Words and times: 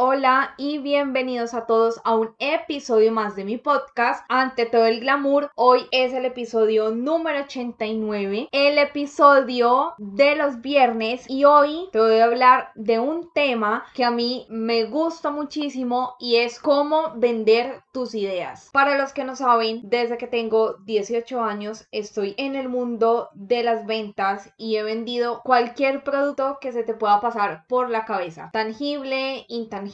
Hola 0.00 0.54
y 0.56 0.78
bienvenidos 0.78 1.54
a 1.54 1.66
todos 1.66 2.00
a 2.04 2.14
un 2.14 2.32
episodio 2.38 3.10
más 3.10 3.34
de 3.34 3.44
mi 3.44 3.56
podcast. 3.56 4.24
Ante 4.28 4.64
todo 4.64 4.86
el 4.86 5.00
glamour, 5.00 5.50
hoy 5.56 5.88
es 5.90 6.12
el 6.12 6.24
episodio 6.24 6.90
número 6.92 7.40
89, 7.40 8.48
el 8.52 8.78
episodio 8.78 9.94
de 9.98 10.36
los 10.36 10.60
viernes 10.60 11.28
y 11.28 11.42
hoy 11.46 11.88
te 11.90 11.98
voy 11.98 12.18
a 12.18 12.26
hablar 12.26 12.70
de 12.76 13.00
un 13.00 13.32
tema 13.32 13.86
que 13.92 14.04
a 14.04 14.12
mí 14.12 14.46
me 14.48 14.84
gusta 14.84 15.32
muchísimo 15.32 16.14
y 16.20 16.36
es 16.36 16.60
cómo 16.60 17.14
vender 17.16 17.82
tus 17.90 18.14
ideas. 18.14 18.70
Para 18.72 18.96
los 18.98 19.12
que 19.12 19.24
no 19.24 19.34
saben, 19.34 19.80
desde 19.82 20.16
que 20.16 20.28
tengo 20.28 20.74
18 20.74 21.40
años 21.42 21.88
estoy 21.90 22.36
en 22.38 22.54
el 22.54 22.68
mundo 22.68 23.30
de 23.34 23.64
las 23.64 23.84
ventas 23.84 24.52
y 24.56 24.76
he 24.76 24.84
vendido 24.84 25.42
cualquier 25.42 26.04
producto 26.04 26.58
que 26.60 26.70
se 26.70 26.84
te 26.84 26.94
pueda 26.94 27.20
pasar 27.20 27.64
por 27.66 27.90
la 27.90 28.04
cabeza, 28.04 28.50
tangible, 28.52 29.44
intangible 29.48 29.87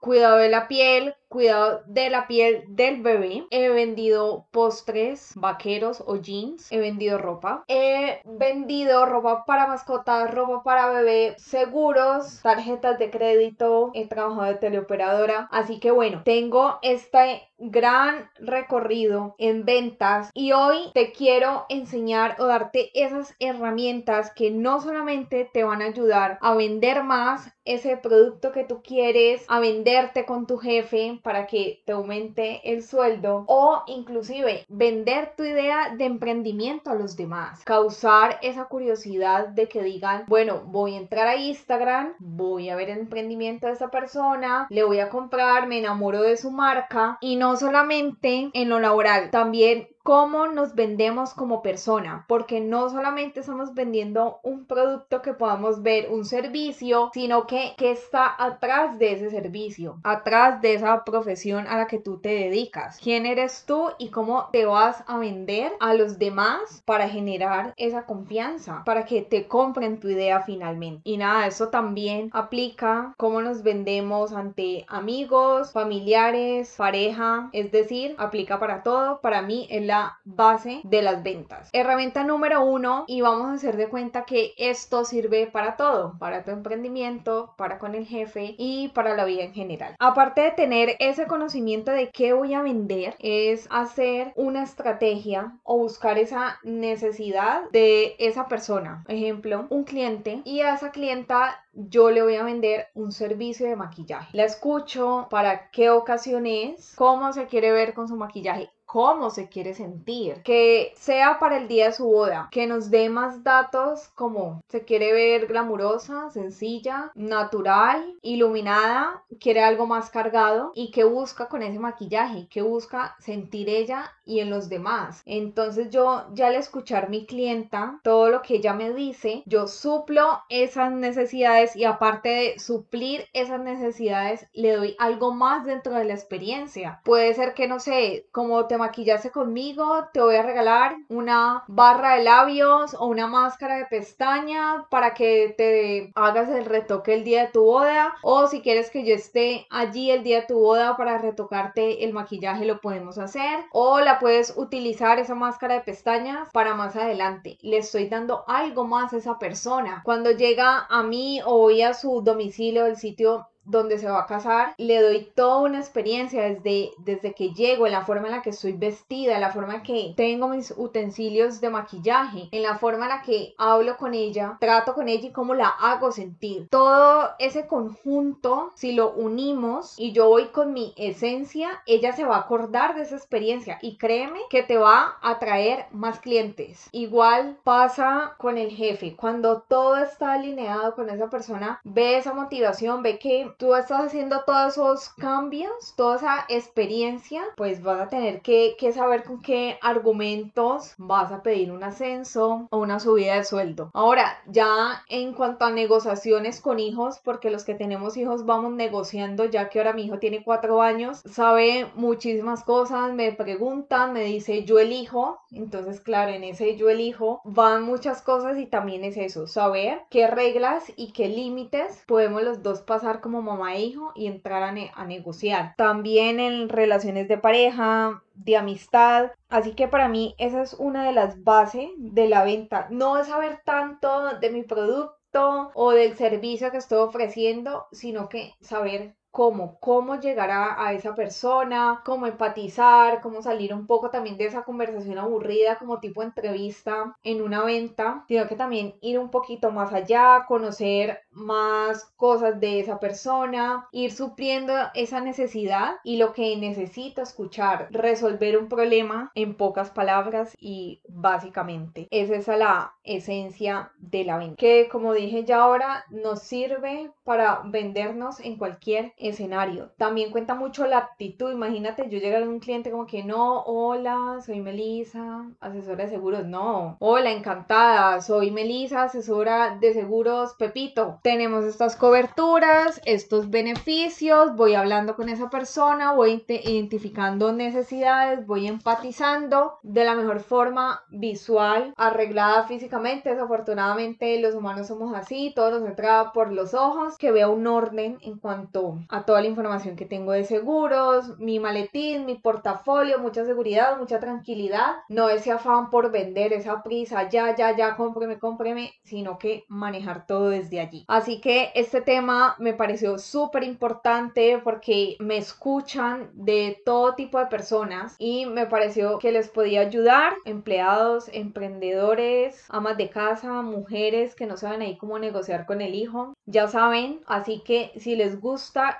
cuidado 0.00 0.36
de 0.38 0.48
la 0.48 0.68
piel, 0.68 1.14
cuidado 1.36 1.82
de 1.86 2.08
la 2.08 2.26
piel 2.26 2.64
del 2.68 3.02
bebé. 3.02 3.44
He 3.50 3.68
vendido 3.68 4.46
postres, 4.52 5.32
vaqueros 5.34 6.02
o 6.06 6.16
jeans. 6.16 6.72
He 6.72 6.78
vendido 6.78 7.18
ropa. 7.18 7.62
He 7.68 8.22
vendido 8.24 9.04
ropa 9.04 9.44
para 9.44 9.66
mascotas, 9.66 10.32
ropa 10.34 10.62
para 10.62 10.88
bebé, 10.88 11.34
seguros, 11.36 12.40
tarjetas 12.40 12.98
de 12.98 13.10
crédito. 13.10 13.90
He 13.92 14.08
trabajado 14.08 14.46
de 14.46 14.54
teleoperadora. 14.54 15.46
Así 15.52 15.78
que 15.78 15.90
bueno, 15.90 16.22
tengo 16.24 16.78
este 16.80 17.42
gran 17.58 18.30
recorrido 18.38 19.34
en 19.38 19.64
ventas 19.64 20.30
y 20.34 20.52
hoy 20.52 20.90
te 20.92 21.12
quiero 21.12 21.64
enseñar 21.68 22.36
o 22.38 22.46
darte 22.46 22.90
esas 22.94 23.34
herramientas 23.38 24.30
que 24.34 24.50
no 24.50 24.80
solamente 24.80 25.48
te 25.52 25.64
van 25.64 25.80
a 25.80 25.86
ayudar 25.86 26.38
a 26.42 26.54
vender 26.54 27.02
más 27.02 27.50
ese 27.64 27.96
producto 27.96 28.52
que 28.52 28.64
tú 28.64 28.82
quieres, 28.82 29.44
a 29.48 29.58
venderte 29.58 30.24
con 30.24 30.46
tu 30.46 30.58
jefe 30.58 31.18
para 31.26 31.48
que 31.48 31.82
te 31.84 31.90
aumente 31.90 32.60
el 32.72 32.84
sueldo 32.84 33.44
o 33.48 33.82
inclusive 33.88 34.64
vender 34.68 35.32
tu 35.36 35.42
idea 35.42 35.92
de 35.98 36.04
emprendimiento 36.04 36.90
a 36.90 36.94
los 36.94 37.16
demás, 37.16 37.64
causar 37.64 38.38
esa 38.42 38.66
curiosidad 38.66 39.48
de 39.48 39.68
que 39.68 39.82
digan, 39.82 40.22
bueno, 40.28 40.62
voy 40.66 40.94
a 40.94 40.98
entrar 40.98 41.26
a 41.26 41.34
Instagram, 41.34 42.12
voy 42.20 42.70
a 42.70 42.76
ver 42.76 42.90
el 42.90 43.00
emprendimiento 43.00 43.66
de 43.66 43.72
esa 43.72 43.90
persona, 43.90 44.68
le 44.70 44.84
voy 44.84 45.00
a 45.00 45.08
comprar, 45.08 45.66
me 45.66 45.80
enamoro 45.80 46.22
de 46.22 46.36
su 46.36 46.52
marca 46.52 47.18
y 47.20 47.34
no 47.34 47.56
solamente 47.56 48.48
en 48.54 48.68
lo 48.68 48.78
laboral, 48.78 49.32
también 49.32 49.88
cómo 50.06 50.46
nos 50.46 50.76
vendemos 50.76 51.34
como 51.34 51.62
persona, 51.62 52.24
porque 52.28 52.60
no 52.60 52.88
solamente 52.90 53.40
estamos 53.40 53.74
vendiendo 53.74 54.38
un 54.44 54.64
producto 54.64 55.20
que 55.20 55.34
podamos 55.34 55.82
ver, 55.82 56.12
un 56.12 56.24
servicio, 56.24 57.10
sino 57.12 57.48
que, 57.48 57.74
que 57.76 57.90
está 57.90 58.32
atrás 58.38 59.00
de 59.00 59.14
ese 59.14 59.30
servicio, 59.30 59.98
atrás 60.04 60.60
de 60.62 60.74
esa 60.74 61.02
profesión 61.02 61.66
a 61.66 61.76
la 61.76 61.88
que 61.88 61.98
tú 61.98 62.20
te 62.20 62.28
dedicas. 62.28 63.00
¿Quién 63.02 63.26
eres 63.26 63.64
tú 63.66 63.88
y 63.98 64.10
cómo 64.10 64.48
te 64.52 64.64
vas 64.64 65.02
a 65.08 65.18
vender 65.18 65.72
a 65.80 65.92
los 65.94 66.20
demás 66.20 66.84
para 66.84 67.08
generar 67.08 67.74
esa 67.76 68.06
confianza, 68.06 68.84
para 68.84 69.06
que 69.06 69.22
te 69.22 69.48
compren 69.48 69.98
tu 69.98 70.08
idea 70.08 70.40
finalmente? 70.42 71.00
Y 71.02 71.16
nada, 71.16 71.48
eso 71.48 71.70
también 71.70 72.30
aplica 72.32 73.12
cómo 73.16 73.42
nos 73.42 73.64
vendemos 73.64 74.32
ante 74.32 74.86
amigos, 74.86 75.72
familiares, 75.72 76.76
pareja, 76.78 77.50
es 77.52 77.72
decir, 77.72 78.14
aplica 78.18 78.60
para 78.60 78.84
todo. 78.84 79.20
Para 79.20 79.42
mí 79.42 79.66
es 79.68 79.84
base 80.24 80.80
de 80.84 81.02
las 81.02 81.22
ventas. 81.22 81.70
Herramienta 81.72 82.24
número 82.24 82.64
uno 82.64 83.04
y 83.06 83.20
vamos 83.20 83.46
a 83.46 83.52
hacer 83.54 83.76
de 83.76 83.88
cuenta 83.88 84.24
que 84.24 84.52
esto 84.56 85.04
sirve 85.04 85.46
para 85.46 85.76
todo, 85.76 86.16
para 86.18 86.44
tu 86.44 86.50
emprendimiento, 86.50 87.54
para 87.56 87.78
con 87.78 87.94
el 87.94 88.06
jefe 88.06 88.54
y 88.58 88.88
para 88.88 89.16
la 89.16 89.24
vida 89.24 89.44
en 89.44 89.54
general. 89.54 89.96
Aparte 89.98 90.42
de 90.42 90.50
tener 90.50 90.96
ese 90.98 91.26
conocimiento 91.26 91.92
de 91.92 92.10
qué 92.10 92.32
voy 92.32 92.54
a 92.54 92.62
vender, 92.62 93.16
es 93.18 93.66
hacer 93.70 94.32
una 94.36 94.62
estrategia 94.62 95.56
o 95.62 95.78
buscar 95.78 96.18
esa 96.18 96.58
necesidad 96.62 97.68
de 97.70 98.16
esa 98.18 98.48
persona. 98.48 99.04
Ejemplo, 99.08 99.66
un 99.70 99.84
cliente 99.84 100.42
y 100.44 100.60
a 100.60 100.74
esa 100.74 100.90
clienta 100.90 101.65
yo 101.76 102.10
le 102.10 102.22
voy 102.22 102.36
a 102.36 102.42
vender 102.42 102.88
un 102.94 103.12
servicio 103.12 103.66
de 103.66 103.76
maquillaje. 103.76 104.36
La 104.36 104.44
escucho 104.44 105.28
para 105.30 105.70
qué 105.70 105.90
ocasiones, 105.90 106.94
cómo 106.96 107.32
se 107.32 107.46
quiere 107.46 107.70
ver 107.70 107.94
con 107.94 108.08
su 108.08 108.16
maquillaje 108.16 108.70
cómo 108.86 109.30
se 109.30 109.48
quiere 109.48 109.74
sentir, 109.74 110.42
que 110.42 110.92
sea 110.96 111.38
para 111.38 111.58
el 111.58 111.68
día 111.68 111.86
de 111.86 111.92
su 111.92 112.06
boda, 112.06 112.48
que 112.50 112.66
nos 112.66 112.88
dé 112.88 113.08
más 113.08 113.42
datos 113.42 114.08
como 114.14 114.62
se 114.68 114.84
quiere 114.84 115.12
ver 115.12 115.48
glamurosa, 115.48 116.30
sencilla, 116.30 117.10
natural, 117.14 118.16
iluminada, 118.22 119.24
quiere 119.40 119.62
algo 119.62 119.86
más 119.86 120.08
cargado 120.10 120.70
y 120.74 120.92
que 120.92 121.04
busca 121.04 121.48
con 121.48 121.62
ese 121.62 121.78
maquillaje, 121.78 122.46
que 122.48 122.62
busca 122.62 123.16
sentir 123.18 123.68
ella 123.68 124.12
y 124.24 124.40
en 124.40 124.50
los 124.50 124.68
demás. 124.68 125.22
Entonces 125.26 125.90
yo 125.90 126.26
ya 126.32 126.46
al 126.46 126.54
escuchar 126.54 127.10
mi 127.10 127.26
clienta, 127.26 128.00
todo 128.04 128.30
lo 128.30 128.42
que 128.42 128.56
ella 128.56 128.72
me 128.72 128.92
dice, 128.92 129.42
yo 129.46 129.66
suplo 129.66 130.42
esas 130.48 130.92
necesidades 130.92 131.65
y 131.74 131.84
aparte 131.84 132.28
de 132.28 132.58
suplir 132.58 133.24
esas 133.32 133.60
necesidades, 133.60 134.46
le 134.52 134.76
doy 134.76 134.96
algo 134.98 135.32
más 135.32 135.64
dentro 135.64 135.94
de 135.94 136.04
la 136.04 136.14
experiencia. 136.14 137.00
Puede 137.04 137.34
ser 137.34 137.54
que 137.54 137.66
no 137.66 137.80
sé, 137.80 138.28
como 138.30 138.66
te 138.66 138.78
maquillarse 138.78 139.30
conmigo, 139.30 140.08
te 140.12 140.20
voy 140.20 140.36
a 140.36 140.42
regalar 140.42 140.96
una 141.08 141.64
barra 141.66 142.16
de 142.16 142.24
labios 142.24 142.94
o 142.94 143.06
una 143.06 143.26
máscara 143.26 143.76
de 143.78 143.86
pestaña 143.86 144.86
para 144.90 145.14
que 145.14 145.54
te 145.56 146.12
hagas 146.14 146.48
el 146.50 146.66
retoque 146.66 147.14
el 147.14 147.24
día 147.24 147.46
de 147.46 147.52
tu 147.52 147.64
boda. 147.64 148.14
O 148.22 148.46
si 148.46 148.60
quieres 148.60 148.90
que 148.90 149.04
yo 149.04 149.14
esté 149.14 149.66
allí 149.70 150.10
el 150.10 150.22
día 150.22 150.42
de 150.42 150.46
tu 150.46 150.58
boda 150.58 150.96
para 150.96 151.18
retocarte 151.18 152.04
el 152.04 152.12
maquillaje, 152.12 152.64
lo 152.64 152.80
podemos 152.80 153.18
hacer. 153.18 153.64
O 153.72 154.00
la 154.00 154.18
puedes 154.18 154.54
utilizar 154.56 155.18
esa 155.18 155.34
máscara 155.34 155.74
de 155.74 155.80
pestañas 155.80 156.50
para 156.52 156.74
más 156.74 156.96
adelante. 156.96 157.58
Le 157.62 157.78
estoy 157.78 158.08
dando 158.08 158.44
algo 158.46 158.84
más 158.84 159.12
a 159.12 159.18
esa 159.18 159.38
persona. 159.38 160.02
Cuando 160.04 160.30
llega 160.30 160.86
a 160.88 161.02
mí 161.02 161.40
o 161.44 161.55
voy 161.56 161.82
a 161.82 161.94
su 161.94 162.22
domicilio, 162.22 162.86
el 162.86 162.96
sitio 162.96 163.48
donde 163.66 163.98
se 163.98 164.08
va 164.08 164.20
a 164.20 164.26
casar, 164.26 164.74
le 164.78 165.02
doy 165.02 165.28
toda 165.34 165.62
una 165.62 165.78
experiencia 165.78 166.42
desde, 166.42 166.92
desde 166.98 167.34
que 167.34 167.50
llego, 167.50 167.86
en 167.86 167.92
la 167.92 168.04
forma 168.04 168.28
en 168.28 168.34
la 168.34 168.42
que 168.42 168.50
estoy 168.50 168.72
vestida, 168.72 169.34
en 169.34 169.40
la 169.40 169.52
forma 169.52 169.76
en 169.76 169.82
que 169.82 170.14
tengo 170.16 170.48
mis 170.48 170.72
utensilios 170.76 171.60
de 171.60 171.70
maquillaje, 171.70 172.48
en 172.52 172.62
la 172.62 172.78
forma 172.78 173.04
en 173.04 173.10
la 173.10 173.22
que 173.22 173.54
hablo 173.58 173.96
con 173.96 174.14
ella, 174.14 174.56
trato 174.60 174.94
con 174.94 175.08
ella 175.08 175.28
y 175.28 175.32
cómo 175.32 175.54
la 175.54 175.68
hago 175.68 176.12
sentir. 176.12 176.68
Todo 176.70 177.30
ese 177.38 177.66
conjunto, 177.66 178.72
si 178.74 178.92
lo 178.92 179.12
unimos 179.12 179.94
y 179.98 180.12
yo 180.12 180.28
voy 180.28 180.46
con 180.46 180.72
mi 180.72 180.94
esencia, 180.96 181.82
ella 181.86 182.12
se 182.12 182.24
va 182.24 182.36
a 182.36 182.40
acordar 182.40 182.94
de 182.94 183.02
esa 183.02 183.16
experiencia 183.16 183.78
y 183.82 183.96
créeme 183.96 184.40
que 184.50 184.62
te 184.62 184.78
va 184.78 185.18
a 185.22 185.38
traer 185.38 185.86
más 185.90 186.20
clientes. 186.20 186.88
Igual 186.92 187.58
pasa 187.64 188.34
con 188.38 188.58
el 188.58 188.70
jefe, 188.70 189.16
cuando 189.16 189.62
todo 189.62 189.96
está 189.96 190.34
alineado 190.34 190.94
con 190.94 191.10
esa 191.10 191.28
persona, 191.28 191.80
ve 191.84 192.18
esa 192.18 192.32
motivación, 192.32 193.02
ve 193.02 193.18
que 193.18 193.54
tú 193.58 193.74
estás 193.74 194.06
haciendo 194.06 194.42
todos 194.44 194.72
esos 194.72 195.08
cambios, 195.10 195.94
toda 195.96 196.16
esa 196.16 196.44
experiencia, 196.48 197.42
pues 197.56 197.82
vas 197.82 198.00
a 198.00 198.08
tener 198.08 198.40
que, 198.42 198.76
saber 198.92 199.24
con 199.24 199.42
qué 199.42 199.78
argumentos 199.82 200.94
vas 200.96 201.32
a 201.32 201.42
pedir 201.42 201.72
un 201.72 201.82
ascenso 201.82 202.68
o 202.70 202.78
una 202.78 203.00
subida 203.00 203.34
de 203.34 203.44
sueldo. 203.44 203.90
Ahora, 203.92 204.38
ya 204.46 205.02
en 205.08 205.32
cuanto 205.34 205.64
a 205.64 205.70
negociaciones 205.70 206.60
con 206.60 206.78
hijos, 206.78 207.20
porque 207.24 207.50
los 207.50 207.64
que 207.64 207.74
tenemos 207.74 208.16
hijos 208.16 208.46
vamos 208.46 208.72
negociando, 208.72 209.44
ya 209.44 209.68
que 209.68 209.80
ahora 209.80 209.92
mi 209.92 210.04
hijo 210.04 210.18
tiene 210.18 210.44
cuatro 210.44 210.82
años, 210.82 211.22
sabe 211.26 211.90
muchísimas 211.94 212.62
cosas, 212.64 213.12
me 213.12 213.32
preguntan, 213.32 214.12
me 214.12 214.24
dice 214.24 214.64
yo 214.64 214.78
elijo, 214.78 215.40
entonces 215.50 216.00
claro, 216.00 216.32
en 216.32 216.44
ese 216.44 216.76
yo 216.76 216.88
elijo 216.88 217.40
van 217.44 217.82
muchas 217.82 218.22
cosas 218.22 218.58
y 218.58 218.66
también 218.66 219.04
es 219.04 219.16
eso, 219.16 219.46
saber 219.46 220.02
qué 220.10 220.26
reglas 220.26 220.84
y 220.96 221.12
qué 221.12 221.28
límites 221.28 222.02
podemos 222.06 222.42
los 222.42 222.62
dos 222.62 222.82
pasar 222.82 223.20
como 223.20 223.42
e 223.46 223.80
hijo 223.80 224.12
y 224.14 224.26
entrar 224.26 224.62
a, 224.62 224.74
a 224.94 225.06
negociar. 225.06 225.74
También 225.76 226.40
en 226.40 226.68
relaciones 226.68 227.28
de 227.28 227.38
pareja, 227.38 228.22
de 228.34 228.56
amistad. 228.56 229.32
Así 229.48 229.74
que 229.74 229.88
para 229.88 230.08
mí 230.08 230.34
esa 230.38 230.62
es 230.62 230.74
una 230.74 231.06
de 231.06 231.12
las 231.12 231.42
bases 231.42 231.90
de 231.96 232.28
la 232.28 232.44
venta. 232.44 232.88
No 232.90 233.18
es 233.18 233.28
saber 233.28 233.60
tanto 233.64 234.38
de 234.38 234.50
mi 234.50 234.62
producto 234.62 235.70
o 235.74 235.90
del 235.92 236.16
servicio 236.16 236.70
que 236.70 236.78
estoy 236.78 236.98
ofreciendo, 236.98 237.86
sino 237.92 238.28
que 238.28 238.54
saber 238.60 239.14
cómo, 239.36 239.78
cómo 239.80 240.18
llegar 240.18 240.50
a, 240.50 240.94
esa 240.94 241.14
persona, 241.14 242.00
cómo 242.06 242.26
empatizar, 242.26 243.20
cómo 243.20 243.42
salir 243.42 243.74
un 243.74 243.86
poco 243.86 244.08
también 244.08 244.38
de 244.38 244.46
esa 244.46 244.62
conversación 244.62 245.18
aburrida 245.18 245.76
como 245.76 246.00
tipo 246.00 246.22
entrevista 246.22 247.14
en 247.22 247.42
una 247.42 247.62
venta, 247.62 248.24
sino 248.28 248.48
que 248.48 248.56
también 248.56 248.94
ir 249.02 249.18
un 249.18 249.30
poquito 249.30 249.70
más 249.70 249.92
allá, 249.92 250.46
conocer 250.48 251.20
más 251.32 252.06
cosas 252.16 252.58
de 252.60 252.80
esa 252.80 252.98
persona, 252.98 253.86
ir 253.92 254.10
supliendo 254.10 254.72
esa 254.94 255.20
necesidad 255.20 255.96
y 256.02 256.16
lo 256.16 256.32
que 256.32 256.56
necesita 256.56 257.20
escuchar, 257.20 257.88
resolver 257.90 258.56
un 258.56 258.70
problema 258.70 259.32
en 259.34 259.54
pocas 259.54 259.90
palabras 259.90 260.54
y 260.58 261.02
básicamente. 261.08 262.08
Esa 262.10 262.36
es 262.36 262.46
la 262.46 262.94
esencia 263.04 263.92
de 263.98 264.24
la 264.24 264.38
venta 264.38 264.56
que 264.56 264.88
como 264.88 265.12
dije 265.12 265.44
ya 265.44 265.58
ahora 265.58 266.04
nos 266.08 266.40
sirve 266.40 267.10
para 267.24 267.60
vendernos 267.64 268.40
en 268.40 268.56
cualquier 268.56 269.12
escenario. 269.26 269.90
También 269.96 270.30
cuenta 270.30 270.54
mucho 270.54 270.86
la 270.86 270.98
actitud. 270.98 271.52
Imagínate 271.52 272.08
yo 272.08 272.18
llegar 272.18 272.42
a 272.42 272.48
un 272.48 272.60
cliente 272.60 272.90
como 272.90 273.06
que 273.06 273.22
no, 273.22 273.62
hola, 273.62 274.38
soy 274.44 274.60
Melisa, 274.60 275.48
asesora 275.60 276.04
de 276.04 276.10
seguros. 276.10 276.46
No, 276.46 276.96
hola, 277.00 277.30
encantada, 277.30 278.20
soy 278.20 278.50
Melisa, 278.50 279.04
asesora 279.04 279.76
de 279.80 279.92
seguros 279.92 280.54
Pepito. 280.58 281.18
Tenemos 281.22 281.64
estas 281.64 281.96
coberturas, 281.96 283.00
estos 283.04 283.50
beneficios, 283.50 284.54
voy 284.56 284.74
hablando 284.74 285.16
con 285.16 285.28
esa 285.28 285.50
persona, 285.50 286.12
voy 286.12 286.44
identificando 286.48 287.52
necesidades, 287.52 288.46
voy 288.46 288.66
empatizando 288.66 289.78
de 289.82 290.04
la 290.04 290.14
mejor 290.14 290.40
forma 290.40 291.02
visual, 291.08 291.92
arreglada 291.96 292.64
físicamente. 292.64 293.30
Desafortunadamente 293.30 294.40
los 294.40 294.54
humanos 294.54 294.88
somos 294.88 295.14
así, 295.14 295.52
todo 295.54 295.70
nos 295.70 295.88
entra 295.88 296.32
por 296.32 296.52
los 296.52 296.74
ojos 296.74 297.16
que 297.18 297.32
vea 297.32 297.48
un 297.48 297.66
orden 297.66 298.18
en 298.22 298.38
cuanto 298.38 298.98
a 299.08 299.15
toda 299.24 299.40
la 299.40 299.48
información 299.48 299.96
que 299.96 300.04
tengo 300.04 300.32
de 300.32 300.44
seguros, 300.44 301.38
mi 301.38 301.60
maletín, 301.60 302.26
mi 302.26 302.36
portafolio, 302.36 303.18
mucha 303.18 303.44
seguridad, 303.44 303.98
mucha 303.98 304.20
tranquilidad, 304.20 304.96
no 305.08 305.28
ese 305.28 305.52
afán 305.52 305.90
por 305.90 306.10
vender, 306.10 306.52
esa 306.52 306.82
prisa, 306.82 307.28
ya, 307.28 307.54
ya, 307.56 307.76
ya, 307.76 307.96
cómpreme, 307.96 308.38
cómpreme, 308.38 308.92
sino 309.04 309.38
que 309.38 309.64
manejar 309.68 310.26
todo 310.26 310.48
desde 310.48 310.80
allí. 310.80 311.04
Así 311.08 311.40
que 311.40 311.70
este 311.74 312.00
tema 312.00 312.56
me 312.58 312.74
pareció 312.74 313.18
súper 313.18 313.62
importante 313.64 314.60
porque 314.62 315.16
me 315.20 315.36
escuchan 315.36 316.30
de 316.34 316.82
todo 316.84 317.14
tipo 317.14 317.38
de 317.38 317.46
personas 317.46 318.16
y 318.18 318.46
me 318.46 318.66
pareció 318.66 319.18
que 319.18 319.32
les 319.32 319.48
podía 319.48 319.80
ayudar, 319.80 320.34
empleados, 320.44 321.28
emprendedores, 321.32 322.64
amas 322.68 322.96
de 322.96 323.10
casa, 323.10 323.62
mujeres 323.62 324.34
que 324.34 324.46
no 324.46 324.56
saben 324.56 324.82
ahí 324.82 324.96
cómo 324.96 325.18
negociar 325.18 325.66
con 325.66 325.80
el 325.80 325.94
hijo. 325.94 326.34
Ya 326.46 326.68
saben, 326.68 327.20
Así 327.26 327.60
que 327.60 327.92
si 327.96 328.16
les 328.16 328.40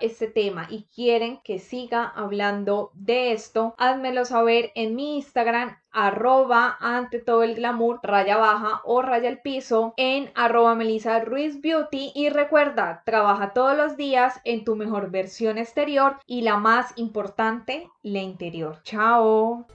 este 0.00 0.26
tema 0.26 0.66
y 0.70 0.86
quieren 0.94 1.40
que 1.44 1.58
siga 1.58 2.04
hablando 2.04 2.90
de 2.94 3.32
esto, 3.32 3.74
házmelo 3.78 4.24
saber 4.24 4.72
en 4.74 4.94
mi 4.94 5.16
Instagram 5.16 5.76
arroba 5.96 6.76
ante 6.78 7.20
todo 7.20 7.42
el 7.42 7.54
glamour 7.54 8.00
raya 8.02 8.36
baja 8.36 8.82
o 8.84 9.00
raya 9.00 9.30
el 9.30 9.40
piso 9.40 9.94
en 9.96 10.30
arroba 10.34 10.74
Melissa 10.74 11.20
Ruiz 11.20 11.62
Beauty 11.62 12.12
y 12.14 12.28
recuerda, 12.28 13.02
trabaja 13.06 13.54
todos 13.54 13.76
los 13.76 13.96
días 13.96 14.40
en 14.44 14.64
tu 14.64 14.76
mejor 14.76 15.10
versión 15.10 15.56
exterior 15.56 16.18
y 16.26 16.42
la 16.42 16.58
más 16.58 16.92
importante, 16.96 17.90
la 18.02 18.20
interior. 18.20 18.80
Chao. 18.82 19.66